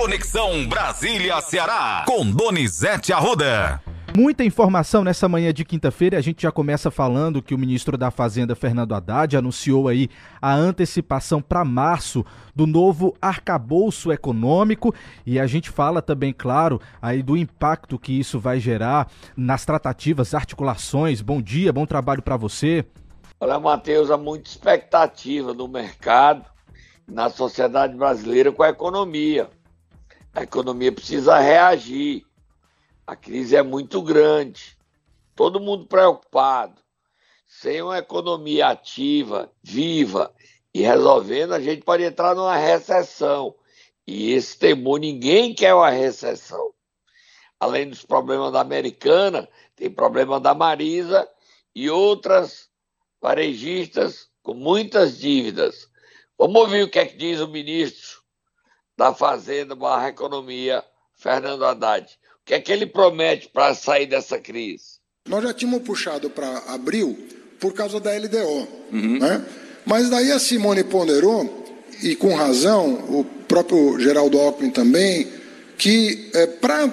[0.00, 3.82] Conexão Brasília-Ceará, com Donizete Arruda.
[4.16, 6.16] Muita informação nessa manhã de quinta-feira.
[6.16, 10.08] A gente já começa falando que o ministro da Fazenda, Fernando Haddad, anunciou aí
[10.40, 12.24] a antecipação para março
[12.56, 14.94] do novo arcabouço econômico
[15.26, 19.06] e a gente fala também, claro, aí do impacto que isso vai gerar
[19.36, 21.20] nas tratativas, articulações.
[21.20, 22.86] Bom dia, bom trabalho para você.
[23.38, 26.46] Olha, Matheus, há muita expectativa no mercado,
[27.06, 29.50] na sociedade brasileira com a economia.
[30.32, 32.24] A economia precisa reagir
[33.10, 34.78] a crise é muito grande,
[35.34, 36.80] todo mundo preocupado.
[37.44, 40.32] Sem uma economia ativa, viva
[40.72, 43.52] e resolvendo, a gente pode entrar numa recessão.
[44.06, 46.72] E esse temor, ninguém quer uma recessão.
[47.58, 51.28] Além dos problemas da Americana, tem problema da Marisa
[51.74, 52.70] e outras
[53.20, 55.90] varejistas com muitas dívidas.
[56.38, 58.19] Vamos ouvir o que é que diz o ministro
[59.00, 60.84] da Fazenda barra Economia,
[61.16, 62.06] Fernando Haddad
[62.50, 64.98] que é que ele promete para sair dessa crise?
[65.28, 67.16] Nós já tínhamos puxado para abril
[67.60, 68.66] por causa da LDO.
[68.92, 69.18] Uhum.
[69.20, 69.44] Né?
[69.86, 71.64] Mas daí a Simone ponderou,
[72.02, 75.28] e com razão, o próprio Geraldo Alckmin também,
[75.78, 76.88] que é, para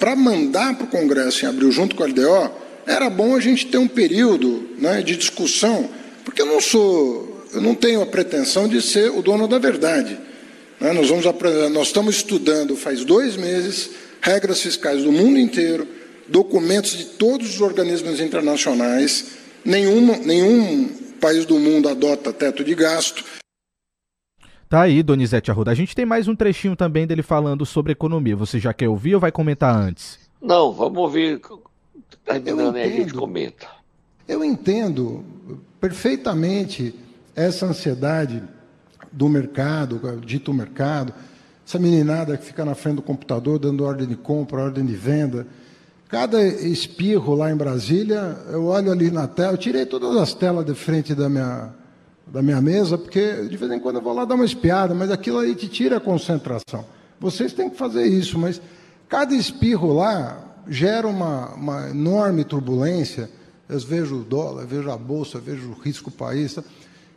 [0.00, 2.50] é, mandar para o Congresso em abril junto com a LDO,
[2.88, 5.88] era bom a gente ter um período né, de discussão,
[6.24, 10.18] porque eu não sou, eu não tenho a pretensão de ser o dono da verdade.
[10.84, 10.92] Né?
[10.92, 11.24] Nós, vamos,
[11.72, 13.90] nós estamos estudando faz dois meses
[14.20, 15.88] regras fiscais do mundo inteiro,
[16.28, 19.32] documentos de todos os organismos internacionais.
[19.64, 23.24] Nenhuma, nenhum país do mundo adota teto de gasto.
[24.68, 25.70] Tá aí, Donizete Arruda.
[25.70, 28.36] A gente tem mais um trechinho também dele falando sobre economia.
[28.36, 30.18] Você já quer ouvir ou vai comentar antes?
[30.38, 31.40] Não, vamos ouvir.
[32.26, 33.68] Terminando aí, a gente comenta.
[34.28, 35.24] Eu entendo
[35.80, 36.94] perfeitamente
[37.34, 38.42] essa ansiedade
[39.14, 41.14] do mercado, dito mercado,
[41.66, 45.46] essa meninada que fica na frente do computador dando ordem de compra, ordem de venda.
[46.08, 50.66] Cada espirro lá em Brasília, eu olho ali na tela, eu tirei todas as telas
[50.66, 51.70] de frente da minha,
[52.26, 55.10] da minha mesa, porque de vez em quando eu vou lá dar uma espiada, mas
[55.10, 56.84] aquilo aí te tira a concentração.
[57.18, 58.60] Vocês têm que fazer isso, mas
[59.08, 60.38] cada espirro lá
[60.68, 63.30] gera uma, uma enorme turbulência.
[63.68, 66.58] Eu vejo o dólar, vejo a bolsa, vejo o risco país.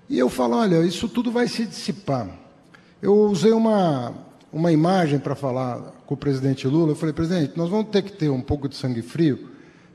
[0.10, 2.30] E eu falo, olha, isso tudo vai se dissipar.
[3.02, 4.14] Eu usei uma,
[4.52, 6.92] uma imagem para falar com o presidente Lula.
[6.92, 9.50] Eu falei, presidente, nós vamos ter que ter um pouco de sangue frio,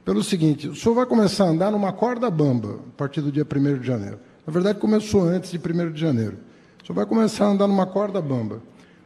[0.04, 3.44] pelo seguinte: o senhor vai começar a andar numa corda bamba a partir do dia
[3.44, 4.18] 1 de janeiro.
[4.46, 6.38] Na verdade, começou antes de 1 de janeiro.
[6.82, 8.60] O senhor vai começar a andar numa corda bamba.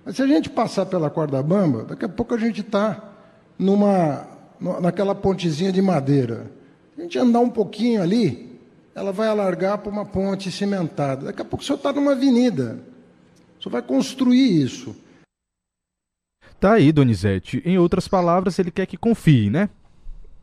[0.04, 3.12] Mas se a gente passar pela corda bamba, daqui a pouco a gente está
[3.58, 4.26] numa,
[4.80, 6.50] naquela pontezinha de madeira.
[6.96, 8.55] A gente andar um pouquinho ali,
[8.96, 11.26] ela vai alargar para uma ponte cimentada.
[11.26, 12.82] Daqui a pouco o senhor está numa avenida.
[13.58, 14.96] O senhor vai construir isso.
[16.58, 17.62] Tá aí, Donizete.
[17.66, 19.68] Em outras palavras, ele quer que confie, né?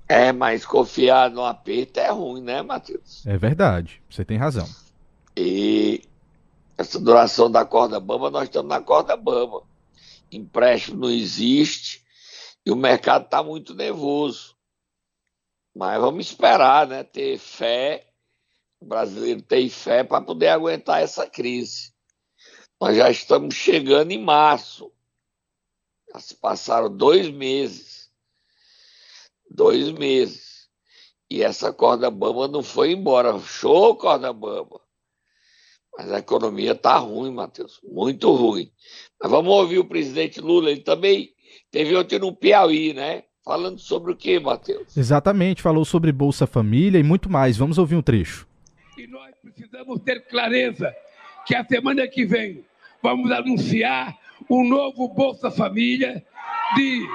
[0.08, 3.26] É, mas confiar no aperto é ruim, né, Matheus?
[3.26, 4.70] É verdade, você tem razão.
[5.36, 6.04] E
[6.78, 9.64] essa duração da corda bamba, nós estamos na corda bamba.
[10.32, 12.04] Empréstimo não existe
[12.64, 14.56] e o mercado está muito nervoso.
[15.76, 17.04] Mas vamos esperar, né?
[17.04, 18.13] Ter fé.
[18.84, 21.94] O brasileiro tem fé para poder aguentar essa crise.
[22.82, 24.92] Nós já estamos chegando em março.
[26.12, 28.10] Já se passaram dois meses.
[29.50, 30.68] Dois meses.
[31.30, 33.40] E essa corda bamba não foi embora.
[33.40, 34.82] Show, corda bamba.
[35.98, 37.80] Mas a economia está ruim, Matheus.
[37.86, 38.70] Muito ruim.
[39.18, 40.72] Mas vamos ouvir o presidente Lula.
[40.72, 41.34] Ele também
[41.72, 43.24] teve ontem no Piauí, né?
[43.46, 44.98] Falando sobre o que, Matheus?
[44.98, 47.56] Exatamente, falou sobre Bolsa Família e muito mais.
[47.56, 48.46] Vamos ouvir um trecho.
[48.96, 50.96] E nós precisamos ter clareza
[51.46, 52.64] que a semana que vem
[53.02, 54.16] vamos anunciar
[54.50, 56.24] um novo Bolsa Família
[56.76, 57.08] de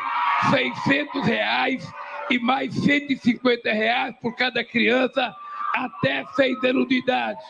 [0.50, 1.88] 600 reais
[2.31, 5.34] e mais 150 reais por cada criança
[5.75, 7.41] até seis anos de idade,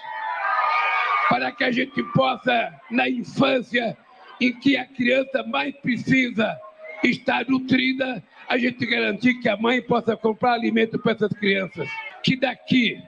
[1.29, 3.97] para que a gente possa, na infância,
[4.41, 6.59] em que a criança mais precisa
[7.03, 11.89] estar nutrida, a gente garantir que a mãe possa comprar alimento para essas crianças.
[12.23, 13.01] Que daqui,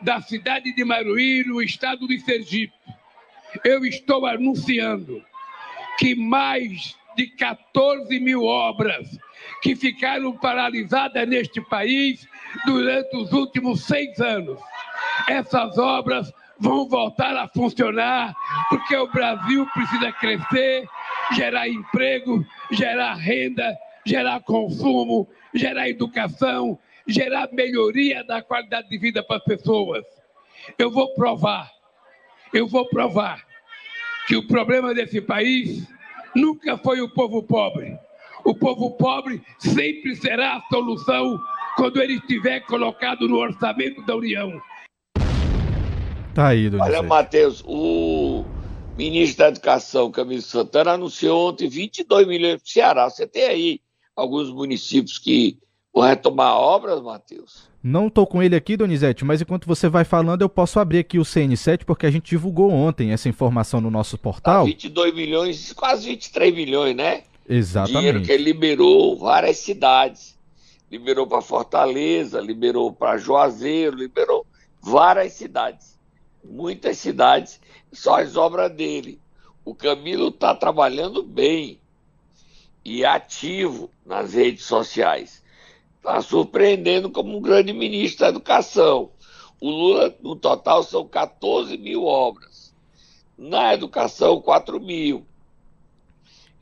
[0.00, 2.74] da cidade de Maruí, no estado de Sergipe,
[3.64, 5.22] eu estou anunciando
[5.98, 9.18] que mais de 14 mil obras
[9.62, 12.26] que ficaram paralisadas neste país
[12.66, 14.60] durante os últimos seis anos.
[15.28, 18.34] Essas obras vão voltar a funcionar
[18.68, 20.86] porque o Brasil precisa crescer,
[21.32, 29.36] gerar emprego, gerar renda, gerar consumo, gerar educação, gerar melhoria da qualidade de vida para
[29.36, 30.04] as pessoas.
[30.78, 31.70] Eu vou provar,
[32.52, 33.44] eu vou provar
[34.26, 35.86] que o problema desse país
[36.34, 37.96] nunca foi o povo pobre.
[38.44, 41.40] O povo pobre sempre será a solução
[41.76, 44.60] quando ele estiver colocado no orçamento da União.
[46.34, 46.70] Tá aí.
[46.78, 48.44] Olha, Matheus, o
[48.96, 53.10] ministro da Educação, Camilo Santana, anunciou ontem 22 milhões para o Ceará.
[53.10, 53.80] Você tem aí
[54.14, 55.58] alguns municípios que
[55.96, 57.70] vão retomar obras, Matheus?
[57.82, 61.18] Não estou com ele aqui, Donizete, mas enquanto você vai falando, eu posso abrir aqui
[61.18, 64.64] o CN7, porque a gente divulgou ontem essa informação no nosso portal.
[64.64, 67.22] Tá 22 milhões, quase 23 milhões, né?
[67.48, 67.96] Exatamente.
[67.96, 70.36] Dinheiro que ele liberou várias cidades.
[70.90, 74.44] Liberou para Fortaleza, liberou para Juazeiro, liberou
[74.82, 75.98] várias cidades.
[76.44, 77.58] Muitas cidades,
[77.90, 79.18] só as obras dele.
[79.64, 81.80] O Camilo está trabalhando bem
[82.84, 85.42] e ativo nas redes sociais.
[86.06, 89.10] Está surpreendendo como um grande ministro da educação.
[89.60, 92.72] O Lula, no total, são 14 mil obras.
[93.36, 95.26] Na educação, 4 mil.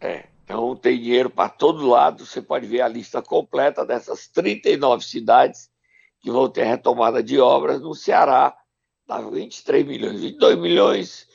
[0.00, 2.24] É, então tem dinheiro para todo lado.
[2.24, 5.68] Você pode ver a lista completa dessas 39 cidades
[6.20, 8.56] que vão ter retomada de obras no Ceará.
[9.08, 11.26] Dá 23 milhões, 22 milhões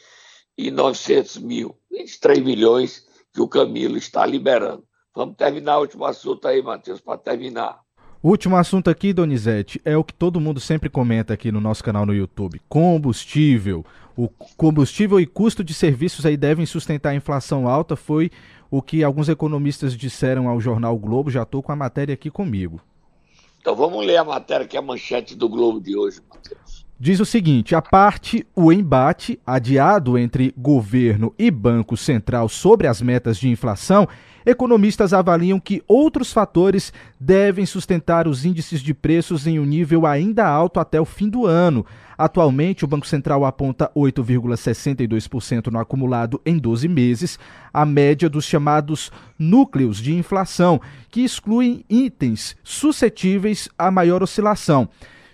[0.57, 1.77] e 900 mil.
[1.91, 4.85] 23 milhões que o Camilo está liberando.
[5.15, 7.79] Vamos terminar o último assunto aí, Matheus, para terminar.
[8.21, 11.83] O último assunto aqui, Donizete, é o que todo mundo sempre comenta aqui no nosso
[11.83, 13.85] canal no YouTube: combustível.
[14.17, 14.27] O
[14.57, 18.31] combustível e custo de serviços aí devem sustentar a inflação alta, foi
[18.71, 21.29] o que alguns economistas disseram ao jornal Globo.
[21.29, 22.81] Já estou com a matéria aqui comigo.
[23.59, 26.64] Então vamos ler a matéria que é a manchete do Globo de hoje, Matheus.
[26.97, 33.01] Diz o seguinte: a parte o embate adiado entre governo e Banco Central sobre as
[33.01, 34.07] metas de inflação
[34.45, 40.47] economistas avaliam que outros fatores devem sustentar os índices de preços em um nível ainda
[40.47, 41.86] alto até o fim do ano.
[42.18, 47.39] Atualmente, o Banco Central aponta 8,62% no acumulado em 12 meses,
[47.74, 54.88] a média dos chamados núcleos de inflação, que excluem itens suscetíveis a maior oscilação.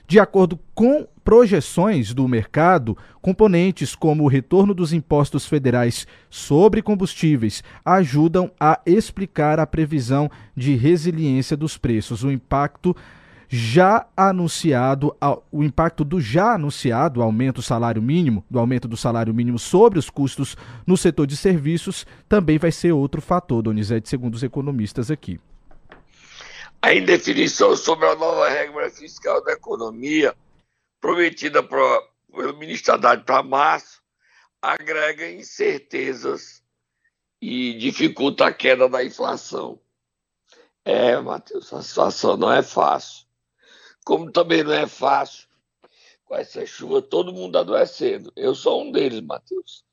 [0.07, 7.63] De acordo com projeções do mercado, componentes como o retorno dos impostos federais sobre combustíveis
[7.85, 12.25] ajudam a explicar a previsão de resiliência dos preços.
[12.25, 12.93] O impacto
[13.47, 15.15] já anunciado,
[15.49, 19.97] o impacto do já anunciado aumento do salário mínimo, do aumento do salário mínimo sobre
[19.97, 25.09] os custos no setor de serviços, também vai ser outro fator, Donizete, segundo os economistas
[25.09, 25.39] aqui.
[26.81, 30.35] A indefinição sobre a nova regra fiscal da economia
[31.01, 34.01] prometida pro, pelo ministro Haddad para março,
[34.62, 36.62] agrega incertezas
[37.41, 39.81] e dificulta a queda da inflação.
[40.86, 43.25] É, Matheus, a situação não é fácil.
[44.05, 45.48] Como também não é fácil
[46.25, 48.31] com essa chuva, todo mundo adoecendo.
[48.36, 49.84] Eu sou um deles, Matheus.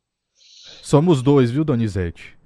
[0.82, 2.38] Somos dois, viu, Donizete?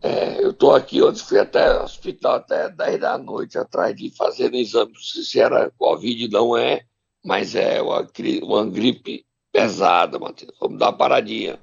[0.00, 4.10] É, eu estou aqui, ontem fui até o hospital até 10 da noite atrás de
[4.10, 6.86] fazer exame se era Covid, não é
[7.26, 8.06] mas é uma,
[8.42, 10.52] uma gripe pesada, Matheus.
[10.60, 11.58] Vamos dar uma paradinha.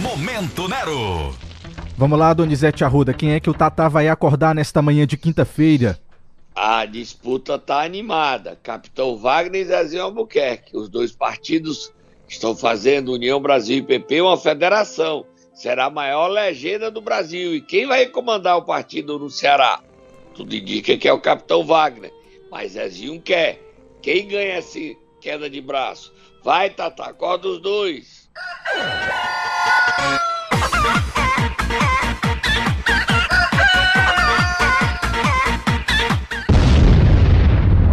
[0.00, 1.34] Momento Nero.
[1.98, 3.12] Vamos lá, Donizete Arruda.
[3.12, 5.98] Quem é que o Tatá vai acordar nesta manhã de quinta-feira?
[6.54, 8.56] A disputa está animada.
[8.62, 10.76] Capitão Wagner e Zezinho Albuquerque.
[10.76, 11.92] Os dois partidos
[12.28, 15.26] estão fazendo União Brasil e PP uma federação.
[15.52, 17.56] Será a maior legenda do Brasil.
[17.56, 19.80] E quem vai comandar o partido no Ceará?
[20.34, 22.12] Tudo indica que é o Capitão Wagner.
[22.50, 23.71] Mas Zezinho quer.
[24.02, 24.80] Quem ganha essa
[25.20, 26.12] queda de braço?
[26.42, 28.28] Vai, Tata, acorda os dois.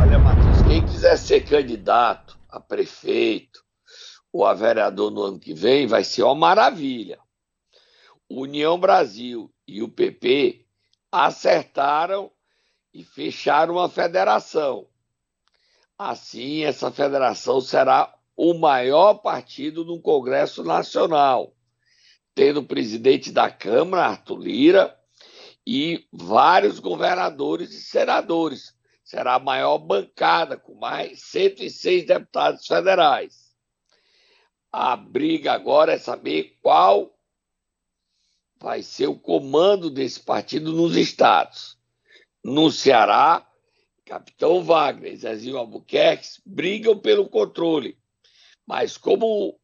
[0.01, 3.63] Olha, Matheus, quem quiser ser candidato a prefeito
[4.33, 7.19] ou a vereador no ano que vem, vai ser uma maravilha.
[8.27, 10.65] União Brasil e o PP
[11.11, 12.31] acertaram
[12.91, 14.88] e fecharam uma federação.
[15.99, 21.53] Assim, essa federação será o maior partido no Congresso Nacional,
[22.33, 24.97] tendo o presidente da Câmara, Arthur Lira,
[25.67, 28.73] e vários governadores e senadores.
[29.03, 33.53] Será a maior bancada, com mais 106 deputados federais.
[34.71, 37.13] A briga agora é saber qual
[38.57, 41.77] vai ser o comando desse partido nos estados.
[42.41, 43.48] No Ceará,
[44.09, 47.95] Capitão Wagner e Zezinho Albuquerque brigam pelo controle.
[48.67, 49.55] Mas como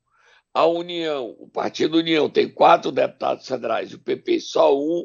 [0.53, 5.03] a União, o Partido União tem quatro deputados federais e o PP só um,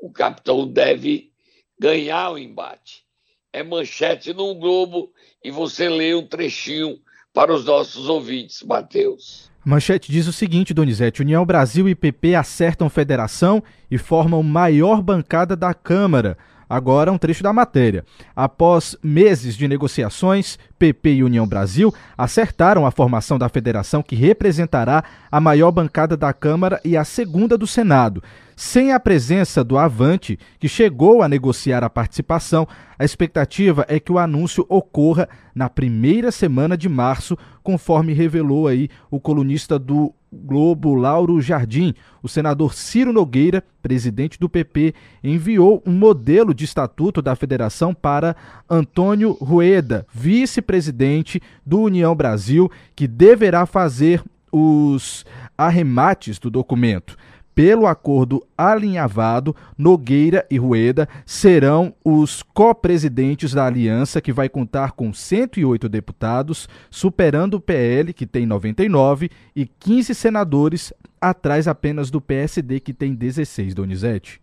[0.00, 1.30] o capitão deve
[1.78, 3.04] ganhar o embate.
[3.52, 5.12] É manchete num Globo
[5.44, 6.98] e você lê um trechinho
[7.34, 9.50] para os nossos ouvintes, Matheus.
[9.62, 15.54] Manchete diz o seguinte, Donizete: União Brasil e PP acertam federação e formam maior bancada
[15.54, 16.38] da Câmara.
[16.70, 18.04] Agora um trecho da matéria.
[18.34, 25.02] Após meses de negociações, PP e União Brasil acertaram a formação da federação que representará
[25.32, 28.22] a maior bancada da Câmara e a segunda do Senado.
[28.62, 34.12] Sem a presença do Avante, que chegou a negociar a participação, a expectativa é que
[34.12, 40.94] o anúncio ocorra na primeira semana de março, conforme revelou aí o colunista do Globo
[40.94, 41.94] Lauro Jardim.
[42.22, 44.92] O senador Ciro Nogueira, presidente do PP,
[45.24, 48.36] enviou um modelo de estatuto da federação para
[48.68, 55.24] Antônio Rueda, vice-presidente do União Brasil, que deverá fazer os
[55.56, 57.16] arremates do documento.
[57.54, 65.12] Pelo acordo alinhavado, Nogueira e Rueda serão os co-presidentes da aliança, que vai contar com
[65.12, 72.80] 108 deputados, superando o PL, que tem 99, e 15 senadores, atrás apenas do PSD,
[72.80, 74.40] que tem 16, Donizete.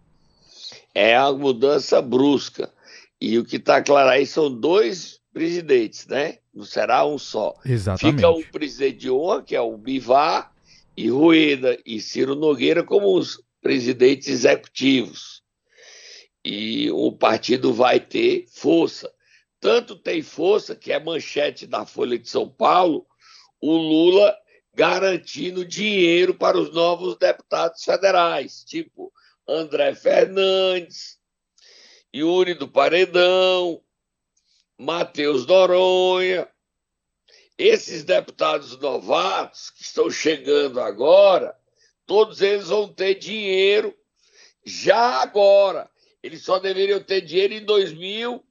[0.94, 2.70] É uma mudança brusca.
[3.20, 6.38] E o que está claro aí são dois presidentes, né?
[6.54, 7.56] Não será um só.
[7.66, 8.16] Exatamente.
[8.16, 10.52] Fica um presidente de honra, que é o Bivar,
[10.98, 15.44] e Rueda e Ciro Nogueira como os presidentes executivos.
[16.44, 19.14] E o partido vai ter força.
[19.60, 23.06] Tanto tem força que é manchete da Folha de São Paulo,
[23.62, 24.36] o Lula
[24.74, 29.12] garantindo dinheiro para os novos deputados federais, tipo
[29.48, 31.18] André Fernandes,
[32.16, 33.82] Yuri do Paredão,
[34.78, 36.48] Matheus Noronha,
[37.58, 41.58] esses deputados novatos que estão chegando agora,
[42.06, 43.96] todos eles vão ter dinheiro
[44.66, 45.90] já agora.
[46.22, 48.44] Eles só deveriam ter dinheiro em 2000,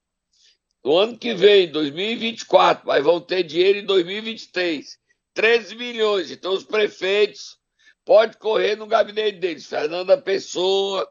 [0.85, 4.99] no ano que vem, 2024, mas vão ter dinheiro em 2023.
[5.35, 6.31] 13 milhões.
[6.31, 7.59] Então os prefeitos
[8.05, 9.67] podem correr no gabinete deles.
[9.67, 11.09] Fernanda Pessoa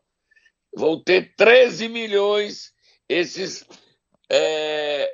[0.75, 2.73] vão ter 13 milhões.
[3.07, 3.63] Esses
[4.29, 5.13] é,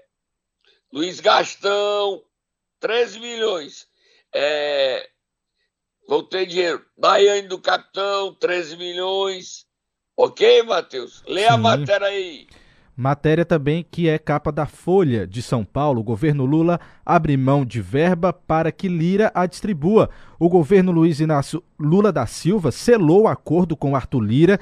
[0.94, 2.24] Luiz Gastão,
[2.82, 3.88] 13 milhões.
[4.36, 5.08] É,
[6.08, 6.84] vão ter dinheiro.
[6.98, 9.66] Daiane do Capitão, 13 milhões.
[10.18, 11.24] Ok, Matheus?
[11.26, 11.48] Lê Sim.
[11.48, 12.48] a matéria aí.
[12.96, 16.02] Matéria também que é capa da Folha de São Paulo.
[16.02, 20.10] O governo Lula abre mão de verba para que Lira a distribua.
[20.38, 24.60] O governo Luiz Inácio Lula da Silva selou o acordo com Arthur Lira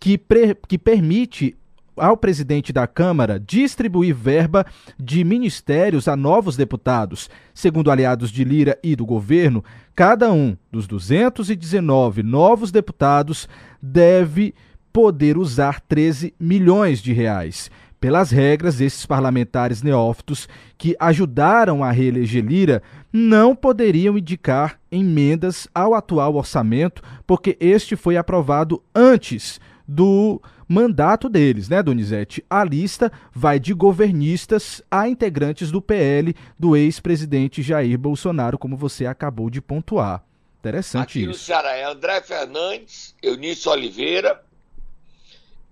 [0.00, 0.20] que,
[0.66, 1.56] que permite
[2.00, 4.64] ao presidente da Câmara distribuir verba
[4.98, 7.30] de ministérios a novos deputados.
[7.54, 9.64] Segundo aliados de Lira e do governo,
[9.94, 13.48] cada um dos 219 novos deputados
[13.80, 14.54] deve
[14.92, 17.70] poder usar 13 milhões de reais.
[18.00, 25.94] Pelas regras, esses parlamentares neófitos que ajudaram a reeleger Lira não poderiam indicar emendas ao
[25.94, 32.44] atual orçamento, porque este foi aprovado antes do mandato deles, né, Donizete?
[32.50, 39.06] A lista vai de governistas a integrantes do PL do ex-presidente Jair Bolsonaro, como você
[39.06, 40.24] acabou de pontuar.
[40.58, 41.28] Interessante Aqui isso.
[41.28, 44.44] no Ceará é André Fernandes, Eunício Oliveira,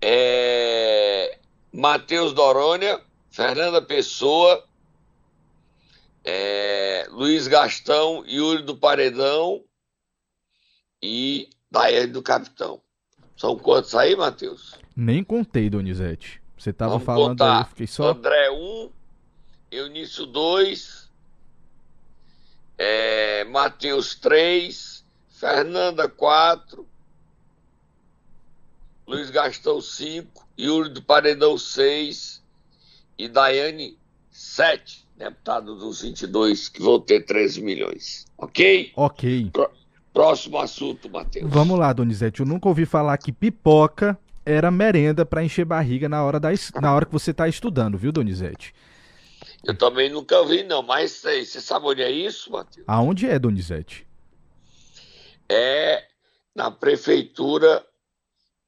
[0.01, 1.37] é...
[1.71, 2.99] Matheus Dorônia,
[3.29, 4.65] Fernanda Pessoa,
[6.23, 7.05] é...
[7.11, 9.63] Luiz Gastão, Yuri do Paredão
[11.01, 12.81] e Daer do Capitão.
[13.37, 14.73] São quantos aí, Matheus?
[14.95, 16.41] Nem contei, Donizete.
[16.57, 17.59] Você estava falando contar.
[17.59, 18.09] aí, fiquei só.
[18.09, 18.89] André 1,
[19.71, 21.11] Eunício 2,
[22.79, 26.85] é, Matheus 3, Fernanda 4,
[29.05, 32.43] Luiz Gastão 5, Yuri do Paredão 6
[33.19, 33.97] e Daiane
[34.31, 35.05] 7.
[35.15, 38.25] deputado dos 22, que vão ter 13 milhões.
[38.35, 38.91] Ok?
[38.95, 39.51] Ok.
[40.17, 41.47] Próximo assunto, Matheus.
[41.47, 42.39] Vamos lá, Donizete.
[42.39, 46.49] Eu nunca ouvi falar que pipoca era merenda para encher barriga na hora, da,
[46.81, 48.73] na hora que você está estudando, viu, Donizete?
[49.63, 52.83] Eu também nunca ouvi, não, mas você sabe onde é isso, Matheus?
[52.87, 54.07] Aonde é, Donizete?
[55.47, 56.07] É
[56.55, 57.85] na prefeitura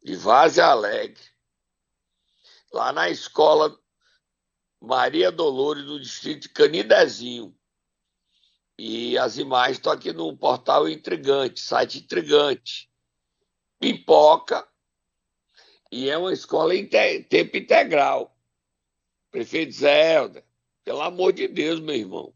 [0.04, 1.24] de Vaze Alegre,
[2.72, 3.76] lá na escola
[4.80, 7.56] Maria Dolores, no distrito de Canidezinho.
[8.82, 12.90] E as imagens estão aqui no portal Intrigante, site Intrigante.
[13.78, 14.66] Pipoca,
[15.92, 18.34] e é uma escola em tempo integral.
[19.30, 20.18] Prefeito Zé
[20.86, 22.34] pelo amor de Deus, meu irmão.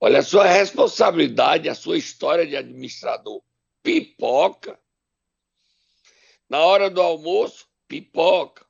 [0.00, 3.42] Olha a sua responsabilidade, a sua história de administrador.
[3.82, 4.78] Pipoca.
[6.48, 8.64] Na hora do almoço, pipoca.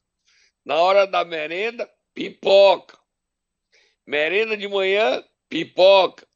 [0.65, 2.99] Na hora da merenda, pipoca.
[4.07, 6.30] Merenda de manhã, pipoca.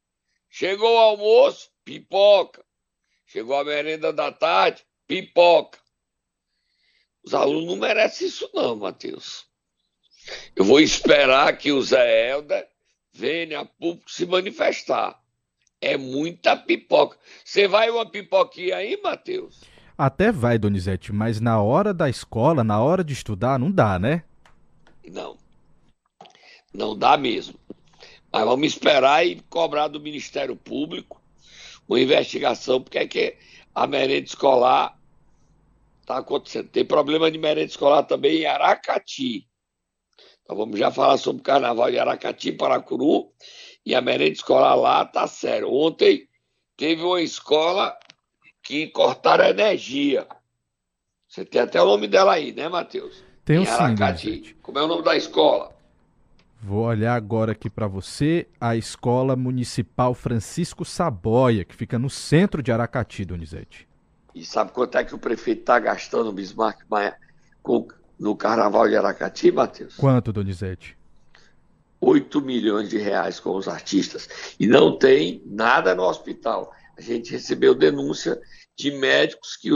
[0.56, 2.64] Chegou o almoço, pipoca.
[3.26, 5.80] Chegou a merenda da tarde, pipoca.
[7.24, 9.46] Os alunos não merecem isso, não, Matheus.
[10.54, 12.68] Eu vou esperar que o Zé Helder
[13.12, 15.20] venha a público se manifestar.
[15.80, 17.18] É muita pipoca.
[17.44, 19.60] Você vai uma pipoquinha aí, Matheus?
[19.98, 24.22] Até vai, Donizete, mas na hora da escola, na hora de estudar, não dá, né?
[25.04, 25.36] Não.
[26.72, 27.58] Não dá mesmo.
[28.34, 31.22] Mas vamos esperar e cobrar do Ministério Público
[31.88, 33.36] uma investigação, porque é que
[33.72, 34.98] a merenda escolar
[36.00, 36.68] está acontecendo.
[36.68, 39.46] Tem problema de merenda escolar também em Aracati.
[40.42, 43.30] Então vamos já falar sobre o carnaval de Aracati, Paracuru,
[43.86, 45.72] e a merenda escolar lá tá sério.
[45.72, 46.28] Ontem
[46.76, 47.96] teve uma escola
[48.64, 50.26] que cortaram a energia.
[51.28, 53.22] Você tem até o nome dela aí, né, Matheus?
[53.44, 53.72] Tenho sim.
[54.60, 55.73] Como é o nome da escola?
[56.66, 62.62] Vou olhar agora aqui para você a Escola Municipal Francisco Saboia, que fica no centro
[62.62, 63.86] de Aracati, Donizete.
[64.34, 67.18] E sabe quanto é que o prefeito está gastando Bismarck Maia
[67.62, 67.86] com,
[68.18, 69.94] no Carnaval de Aracati, Matheus?
[69.96, 70.96] Quanto, Donizete?
[72.00, 74.56] 8 milhões de reais com os artistas.
[74.58, 76.72] E não tem nada no hospital.
[76.96, 78.40] A gente recebeu denúncia
[78.74, 79.68] de médicos que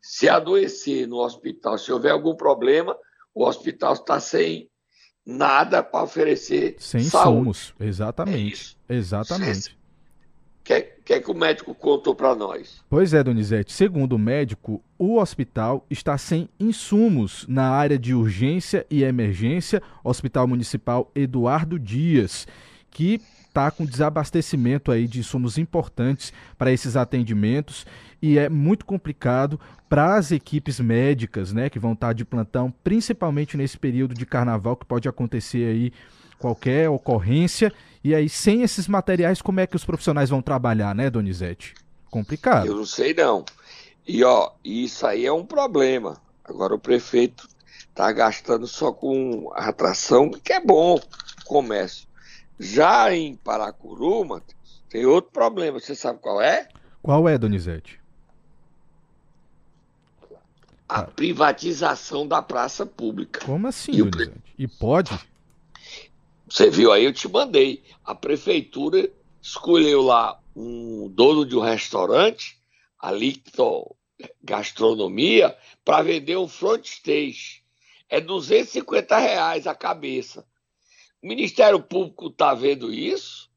[0.00, 2.96] se adoecer no hospital, se houver algum problema,
[3.34, 4.70] o hospital está sem
[5.26, 7.28] nada para oferecer Sem saúde.
[7.38, 8.76] insumos, exatamente.
[8.88, 9.70] É exatamente.
[9.70, 12.82] O que, que, que o médico contou para nós?
[12.88, 13.72] Pois é, Donizete.
[13.72, 20.46] Segundo o médico, o hospital está sem insumos na área de urgência e emergência, Hospital
[20.48, 22.46] Municipal Eduardo Dias,
[22.90, 23.20] que
[23.56, 27.86] está com desabastecimento aí de insumos importantes para esses atendimentos
[28.20, 32.70] e é muito complicado para as equipes médicas, né, que vão estar tá de plantão,
[32.84, 35.92] principalmente nesse período de carnaval que pode acontecer aí
[36.38, 37.72] qualquer ocorrência.
[38.04, 41.74] E aí, sem esses materiais, como é que os profissionais vão trabalhar, né, Donizete?
[42.10, 42.66] Complicado.
[42.66, 43.44] Eu não sei não.
[44.06, 46.20] E ó, isso aí é um problema.
[46.44, 47.48] Agora o prefeito
[47.88, 51.00] está gastando só com atração, que é bom
[51.46, 52.06] comércio.
[52.58, 55.78] Já em Paracuru, Matheus, tem outro problema.
[55.78, 56.68] Você sabe qual é?
[57.02, 58.00] Qual é, Donizete?
[60.88, 63.44] a privatização da praça pública.
[63.44, 64.32] Como assim, e, pre...
[64.58, 65.18] e pode?
[66.48, 67.82] Você viu aí, eu te mandei.
[68.04, 69.10] A prefeitura
[69.42, 72.56] escolheu lá um dono de um restaurante,
[73.00, 73.94] a Licto
[74.42, 77.62] Gastronomia, para vender um front stage.
[78.08, 80.46] É 250 reais a cabeça.
[81.26, 83.50] O Ministério Público está vendo isso?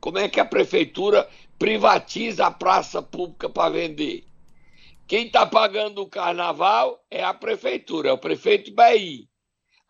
[0.00, 4.24] Como é que a prefeitura privatiza a praça pública para vender?
[5.06, 9.28] Quem está pagando o carnaval é a prefeitura, é o prefeito Bahia.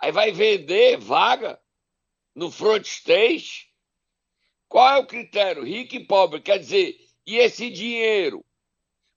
[0.00, 1.60] Aí vai vender vaga
[2.34, 3.68] no front stage.
[4.68, 5.62] Qual é o critério?
[5.62, 6.40] Rico e pobre.
[6.40, 8.44] Quer dizer, e esse dinheiro?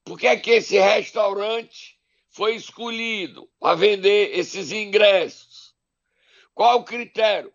[0.03, 5.73] Por que é que esse restaurante foi escolhido para vender esses ingressos?
[6.53, 7.51] Qual o critério?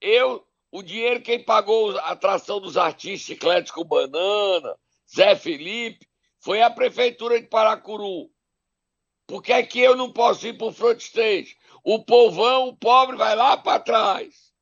[0.00, 4.76] Eu, o dinheiro quem pagou a atração dos artistas Chiclete com Banana,
[5.12, 6.08] Zé Felipe,
[6.40, 8.30] foi a prefeitura de Paracuru.
[9.26, 11.56] Por que é que eu não posso ir para o front stage?
[11.84, 14.52] O povão, o pobre, vai lá para trás.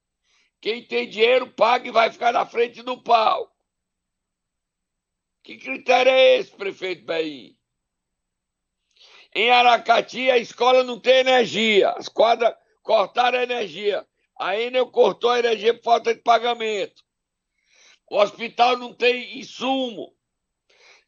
[0.61, 3.55] Quem tem dinheiro paga e vai ficar na frente do palco.
[5.43, 7.55] Que critério é esse, prefeito Bahia?
[9.33, 11.91] Em Aracati, a escola não tem energia.
[11.91, 14.05] As quadras cortaram a energia.
[14.39, 17.03] A Enel cortou a energia por falta de pagamento.
[18.11, 20.15] O hospital não tem insumo.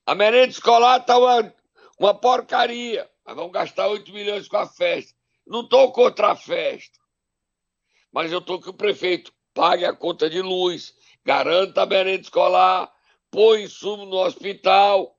[0.06, 1.54] A merenda escolar está uma,
[1.98, 3.08] uma porcaria.
[3.24, 5.14] Mas vamos gastar 8 milhões com a festa.
[5.46, 6.98] Não estou contra a festa.
[8.10, 12.92] Mas eu estou que o prefeito pague a conta de luz, garanta a merenda escolar,
[13.30, 15.18] põe insumo no hospital.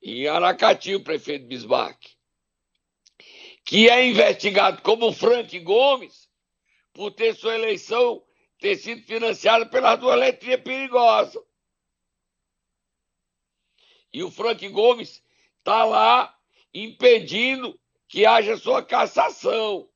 [0.00, 1.98] Em Aracati, o prefeito Bismarck,
[3.64, 6.25] que é investigado como Frank Gomes
[6.96, 8.24] por ter sua eleição
[8.58, 11.42] ter sido financiada pelas duas letrinhas perigosas.
[14.10, 15.22] E o Frank Gomes
[15.58, 16.34] está lá
[16.72, 17.78] impedindo
[18.08, 19.90] que haja sua cassação.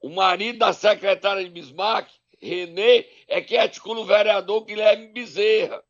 [0.00, 5.84] O marido da secretária de Bismarck, Renê, é que articula o vereador Guilherme Bezerra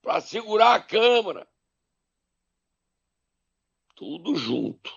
[0.00, 1.48] para segurar a Câmara.
[3.96, 4.92] Tudo junto.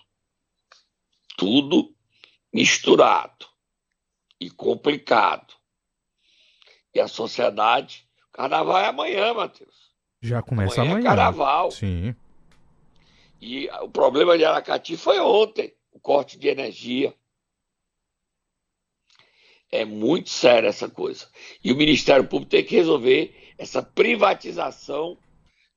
[1.36, 1.94] Tudo
[2.56, 3.46] misturado
[4.39, 5.54] e complicado.
[6.94, 8.08] E a sociedade.
[8.32, 9.91] Carnaval é amanhã, Matheus.
[10.22, 10.88] Já começa amanhã.
[10.88, 11.06] É amanhã.
[11.06, 11.72] É carnaval.
[11.72, 12.15] Sim.
[13.41, 17.13] E o problema de Aracati foi ontem o corte de energia.
[19.70, 21.28] É muito sério essa coisa.
[21.62, 25.18] E o Ministério Público tem que resolver essa privatização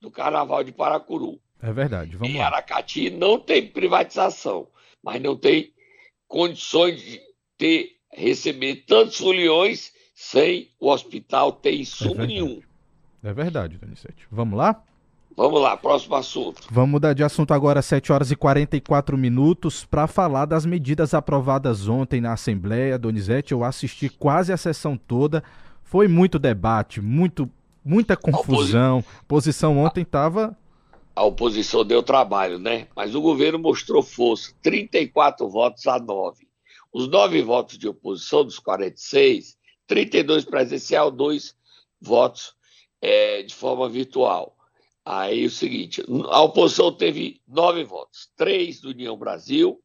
[0.01, 1.41] do Carnaval de Paracuru.
[1.61, 2.47] É verdade, vamos em lá.
[2.47, 4.71] Aracati não tem privatização,
[5.03, 5.75] mas não tem
[6.29, 7.21] condições de
[7.57, 12.61] ter, receber tantos foliões sem o hospital ter insumo é nenhum.
[13.25, 14.27] É verdade, Donizete.
[14.31, 14.83] Vamos lá?
[15.37, 16.67] Vamos lá, próximo assunto.
[16.69, 21.89] Vamos mudar de assunto agora, 7 horas e 44 minutos, para falar das medidas aprovadas
[21.89, 22.99] ontem na Assembleia.
[22.99, 25.43] Donizete, eu assisti quase a sessão toda.
[25.85, 27.49] Foi muito debate, muito,
[27.85, 29.05] muita confusão.
[29.21, 30.57] A posição ontem estava.
[31.19, 32.87] A oposição deu trabalho, né?
[32.95, 36.47] Mas o governo mostrou força: 34 votos a 9.
[36.93, 41.57] Os nove votos de oposição, dos 46, 32 presencial, dois
[42.01, 42.55] votos
[43.03, 44.57] é, de forma virtual.
[45.05, 49.83] Aí o seguinte: a oposição teve nove votos, três do União Brasil,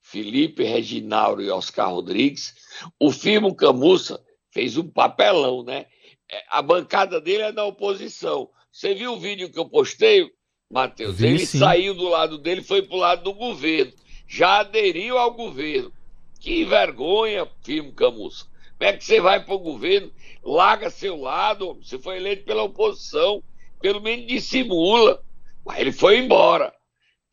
[0.00, 2.54] Felipe, Reginaldo e Oscar Rodrigues.
[2.96, 5.86] O Firmo Camussa fez um papelão, né?
[6.30, 8.48] É, a bancada dele é da oposição.
[8.78, 10.30] Você viu o vídeo que eu postei,
[10.70, 11.20] Matheus?
[11.20, 11.58] Ele sim.
[11.58, 13.92] saiu do lado dele foi para o lado do governo.
[14.28, 15.92] Já aderiu ao governo.
[16.38, 18.46] Que vergonha, Firmo Camussa.
[18.78, 20.12] Como é que você vai para o governo,
[20.44, 23.42] larga seu lado, você foi eleito pela oposição
[23.80, 25.24] pelo menos dissimula.
[25.66, 26.72] Mas ele foi embora.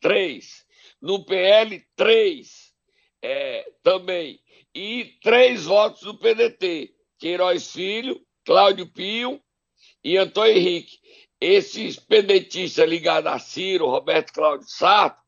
[0.00, 0.66] Três.
[1.00, 2.72] No PL, três.
[3.22, 4.40] É, também.
[4.74, 6.92] E três votos do PDT.
[7.20, 9.40] Queiroz Filho, Cláudio Pio
[10.02, 10.98] e Antônio Henrique.
[11.40, 15.20] Esses pedetistas ligados a Ciro, Roberto Cláudio Sarto,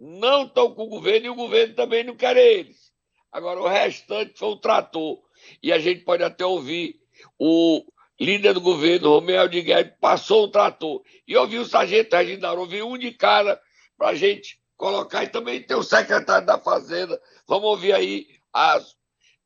[0.00, 2.92] não estão com o governo e o governo também não quer eles.
[3.30, 5.20] Agora, o restante foi o trator.
[5.62, 7.00] E a gente pode até ouvir
[7.38, 7.84] o
[8.18, 11.02] líder do governo, Romeu de Guedes, passou o trator.
[11.26, 13.60] E eu vi o sargento Reginaldo, eu vi um de cara
[13.96, 15.24] para a gente colocar.
[15.24, 17.20] E também tem o secretário da Fazenda.
[17.46, 18.96] Vamos ouvir aí as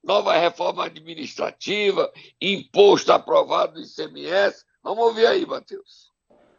[0.03, 4.65] nova reforma administrativa, imposto aprovado do ICMS.
[4.83, 6.09] Vamos ouvir aí, Matheus.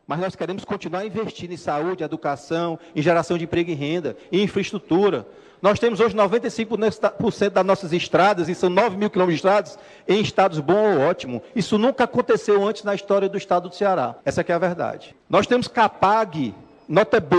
[0.06, 4.42] Mas nós queremos continuar investindo em saúde, educação, em geração de emprego e renda, em
[4.42, 5.28] infraestrutura.
[5.62, 10.20] Nós temos hoje 95% das nossas estradas, e são 9 mil quilômetros de estradas, em
[10.22, 11.44] estados bom ou ótimo.
[11.56, 14.16] Isso nunca aconteceu antes na história do estado do Ceará.
[14.26, 15.16] Essa é a verdade.
[15.30, 16.56] Nós temos CAPAG,
[16.88, 17.36] nota B,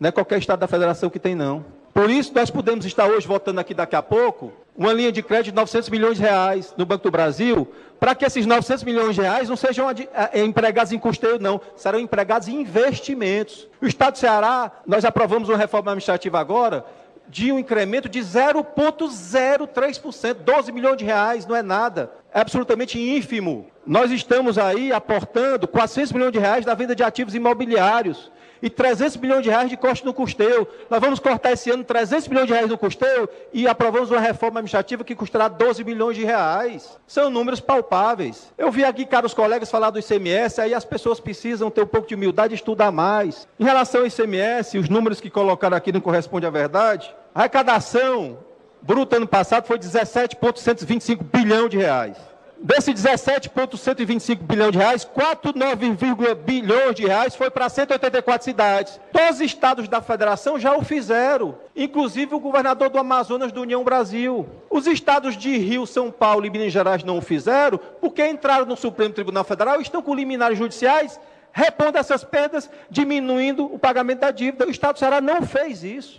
[0.00, 1.64] não é qualquer estado da federação que tem, não.
[1.94, 5.52] Por isso, nós podemos estar hoje votando aqui daqui a pouco uma linha de crédito
[5.52, 7.68] de 900 milhões de reais no Banco do Brasil,
[8.00, 9.86] para que esses 900 milhões de reais não sejam
[10.32, 13.68] empregados em custeio, não, serão empregados em investimentos.
[13.82, 16.86] O Estado do Ceará, nós aprovamos uma reforma administrativa agora,
[17.28, 23.66] de um incremento de 0,03%, 12 milhões de reais, não é nada, é absolutamente ínfimo.
[23.86, 29.16] Nós estamos aí aportando 400 milhões de reais na venda de ativos imobiliários e 300
[29.16, 30.66] milhões de reais de custo no custeio.
[30.88, 34.60] Nós vamos cortar esse ano 300 milhões de reais no custeio e aprovamos uma reforma
[34.60, 36.98] administrativa que custará 12 milhões de reais.
[37.06, 38.52] São números palpáveis.
[38.56, 42.08] Eu vi aqui, caros colegas, falar do ICMS, aí as pessoas precisam ter um pouco
[42.08, 43.48] de humildade e estudar mais.
[43.58, 47.14] Em relação ao ICMS, os números que colocaram aqui não correspondem à verdade.
[47.34, 48.38] A arrecadação
[48.82, 52.29] bruta ano passado foi 17,125 bilhão de reais.
[52.62, 59.00] Desse 17,125 bilhão de reais, 4,9 bilhões de reais foi para 184 cidades.
[59.10, 63.82] Todos os estados da federação já o fizeram, inclusive o governador do Amazonas do União
[63.82, 64.46] Brasil.
[64.68, 68.76] Os estados de Rio, São Paulo e Minas Gerais não o fizeram porque entraram no
[68.76, 71.18] Supremo Tribunal Federal e estão com liminares judiciais
[71.52, 74.66] repondo essas perdas, diminuindo o pagamento da dívida.
[74.66, 76.18] O estado do Ceará não fez isso.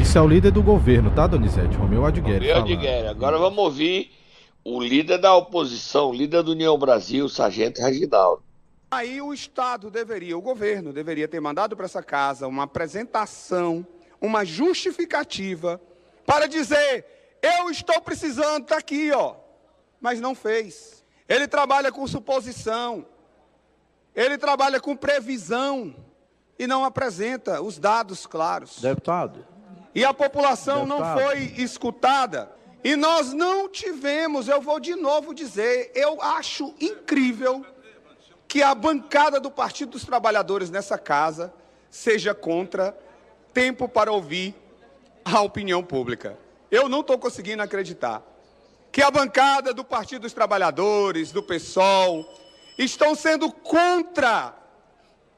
[0.00, 1.76] Isso é o líder do governo, tá, Donizete?
[1.76, 2.50] Romeu Adgueri.
[2.50, 3.06] Romeu Adgueri.
[3.06, 4.21] Agora vamos ouvir
[4.64, 8.42] o líder da oposição, o líder do União Brasil, o Sargento Reginaldo.
[8.90, 13.86] Aí o Estado deveria, o governo deveria ter mandado para essa casa uma apresentação,
[14.20, 15.80] uma justificativa
[16.26, 17.06] para dizer
[17.42, 19.34] Eu estou precisando, está aqui, ó.
[20.00, 21.04] Mas não fez.
[21.28, 23.04] Ele trabalha com suposição.
[24.14, 25.94] Ele trabalha com previsão
[26.56, 28.80] e não apresenta os dados claros.
[28.80, 29.44] Deputado.
[29.92, 31.16] E a população Deputado.
[31.16, 32.52] não foi escutada.
[32.84, 37.64] E nós não tivemos, eu vou de novo dizer, eu acho incrível
[38.48, 41.54] que a bancada do Partido dos Trabalhadores nessa casa
[41.90, 42.96] seja contra
[43.52, 44.54] tempo para ouvir
[45.24, 46.36] a opinião pública.
[46.70, 48.22] Eu não estou conseguindo acreditar
[48.90, 52.28] que a bancada do Partido dos Trabalhadores, do PSOL,
[52.76, 54.54] estão sendo contra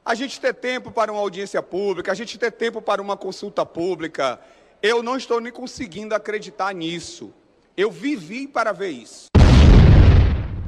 [0.03, 3.65] a gente ter tempo para uma audiência pública, a gente ter tempo para uma consulta
[3.65, 4.39] pública.
[4.87, 7.33] Eu não estou nem conseguindo acreditar nisso.
[7.75, 9.29] Eu vivi para ver isso.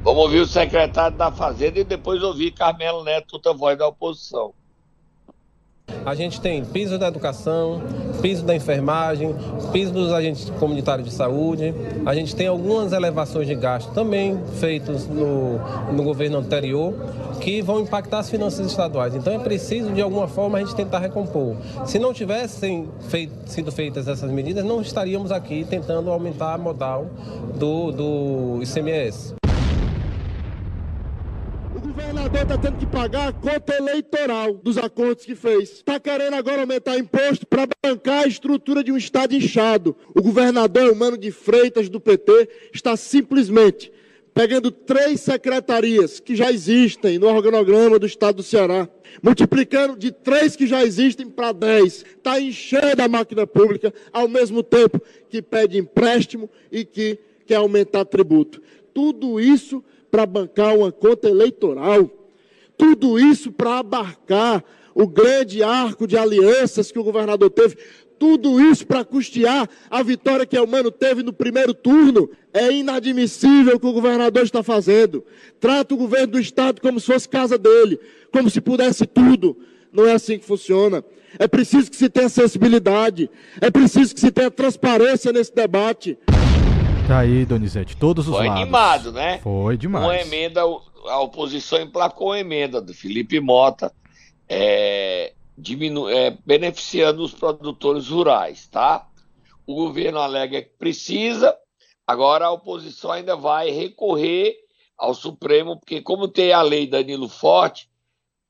[0.02, 4.52] Vamos ouvir o secretário da Fazenda e depois ouvir Carmelo Neto, outra voz da oposição.
[6.08, 7.82] A gente tem piso da educação,
[8.22, 9.34] piso da enfermagem,
[9.72, 11.74] piso dos agentes comunitários de saúde.
[12.06, 15.58] A gente tem algumas elevações de gasto também feitos no,
[15.92, 16.94] no governo anterior
[17.40, 19.14] que vão impactar as finanças estaduais.
[19.14, 21.56] Então é preciso, de alguma forma, a gente tentar recompor.
[21.84, 27.06] Se não tivessem feito, sido feitas essas medidas, não estaríamos aqui tentando aumentar a modal
[27.58, 29.38] do, do ICMS
[31.98, 35.72] governador está tendo que pagar a conta eleitoral dos acordos que fez.
[35.72, 39.96] Está querendo agora aumentar imposto para bancar a estrutura de um Estado inchado.
[40.14, 43.90] O governador Humano de Freitas, do PT, está simplesmente
[44.32, 48.88] pegando três secretarias que já existem no organograma do Estado do Ceará,
[49.20, 52.04] multiplicando de três que já existem para dez.
[52.16, 58.04] Está enchendo a máquina pública ao mesmo tempo que pede empréstimo e que quer aumentar
[58.04, 58.62] tributo.
[58.94, 62.10] Tudo isso para bancar uma conta eleitoral.
[62.76, 67.76] Tudo isso para abarcar o grande arco de alianças que o governador teve.
[68.18, 72.28] Tudo isso para custear a vitória que o Mano teve no primeiro turno.
[72.52, 75.24] É inadmissível o que o governador está fazendo.
[75.60, 77.98] Trata o governo do Estado como se fosse casa dele,
[78.32, 79.56] como se pudesse tudo.
[79.92, 81.04] Não é assim que funciona.
[81.38, 83.30] É preciso que se tenha sensibilidade.
[83.60, 86.18] É preciso que se tenha transparência nesse debate.
[87.08, 88.60] Tá aí, Donizete, todos os Foi lados.
[88.60, 89.38] animado, né?
[89.38, 90.04] Foi demais.
[90.04, 93.90] Uma emenda, a oposição emplacou a emenda do Felipe Mota,
[94.46, 99.08] é, diminu é, beneficiando os produtores rurais, tá?
[99.66, 101.56] O governo alega que precisa,
[102.06, 104.54] agora a oposição ainda vai recorrer
[104.98, 107.88] ao Supremo, porque como tem a lei Danilo Forte,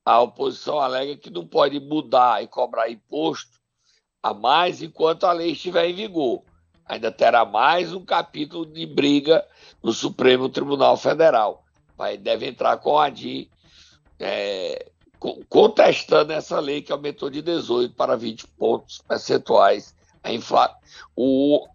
[0.05, 3.57] a oposição alega que não pode mudar e cobrar imposto
[4.21, 6.43] a mais enquanto a lei estiver em vigor
[6.89, 9.45] ainda terá mais um capítulo de briga
[9.83, 11.65] no Supremo Tribunal Federal.
[11.97, 13.51] Vai, deve entrar com a DI
[14.19, 14.91] é,
[15.49, 20.75] contestando essa lei que aumentou de 18 para 20 pontos percentuais a infla...
[21.15, 21.69] o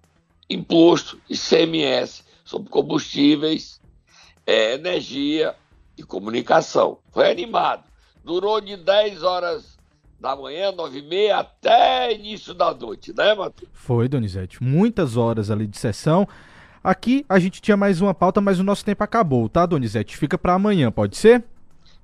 [0.49, 3.79] imposto ICMS sobre combustíveis,
[4.45, 5.55] é, energia
[5.97, 6.99] e comunicação.
[7.11, 7.83] Foi animado.
[8.23, 9.72] Durou de 10 horas
[10.23, 13.69] da manhã, nove e meia, até início da noite, né, Matheus?
[13.73, 14.63] Foi, Donizete.
[14.63, 16.25] Muitas horas ali de sessão.
[16.81, 20.15] Aqui a gente tinha mais uma pauta, mas o nosso tempo acabou, tá, Donizete?
[20.15, 21.43] Fica para amanhã, pode ser?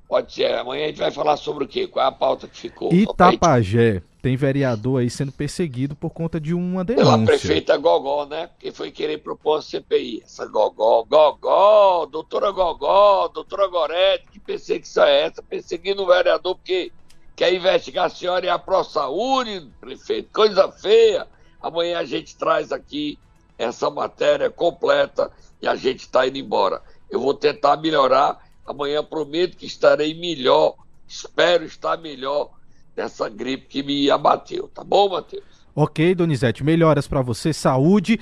[0.05, 0.53] Pode ser.
[0.53, 1.87] Amanhã a gente vai falar sobre o quê?
[1.87, 2.91] Qual é a pauta que ficou?
[2.91, 4.01] Itapajé.
[4.21, 7.13] Tem vereador aí sendo perseguido por conta de uma denúncia.
[7.13, 8.47] Pela prefeita Gogó, né?
[8.47, 10.23] Porque foi querer propor a CPI.
[10.25, 15.41] Essa Gogó, Gogó, doutora Gogó, doutora Gorete, que perseguição é essa?
[15.41, 16.91] Perseguindo o vereador porque
[17.39, 20.29] Quer investigar a senhora e a ProSaúde, prefeito?
[20.33, 21.25] Coisa feia.
[21.61, 23.17] Amanhã a gente traz aqui
[23.57, 26.81] essa matéria completa e a gente está indo embora.
[27.09, 28.45] Eu vou tentar melhorar.
[28.67, 30.75] Amanhã prometo que estarei melhor.
[31.07, 32.49] Espero estar melhor
[32.93, 34.67] dessa gripe que me abateu.
[34.67, 35.45] Tá bom, Matheus?
[35.73, 36.61] Ok, Donizete.
[36.61, 38.19] Melhoras para você, saúde.